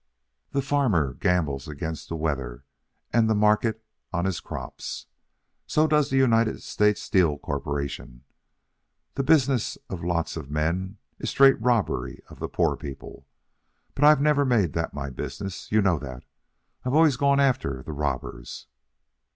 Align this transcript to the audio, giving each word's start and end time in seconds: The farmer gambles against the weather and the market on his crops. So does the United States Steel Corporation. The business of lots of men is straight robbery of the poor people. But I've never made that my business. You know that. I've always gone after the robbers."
The 0.49 0.63
farmer 0.63 1.13
gambles 1.13 1.67
against 1.67 2.09
the 2.09 2.15
weather 2.15 2.65
and 3.13 3.29
the 3.29 3.35
market 3.35 3.85
on 4.11 4.25
his 4.25 4.39
crops. 4.39 5.05
So 5.67 5.85
does 5.85 6.09
the 6.09 6.17
United 6.17 6.63
States 6.63 7.03
Steel 7.03 7.37
Corporation. 7.37 8.23
The 9.13 9.21
business 9.21 9.77
of 9.91 10.03
lots 10.03 10.35
of 10.35 10.49
men 10.49 10.97
is 11.19 11.29
straight 11.29 11.61
robbery 11.61 12.23
of 12.29 12.39
the 12.39 12.49
poor 12.49 12.75
people. 12.75 13.27
But 13.93 14.03
I've 14.03 14.21
never 14.21 14.43
made 14.43 14.73
that 14.73 14.95
my 14.95 15.11
business. 15.11 15.71
You 15.71 15.83
know 15.83 15.99
that. 15.99 16.23
I've 16.83 16.95
always 16.95 17.15
gone 17.15 17.39
after 17.39 17.83
the 17.83 17.93
robbers." 17.93 18.65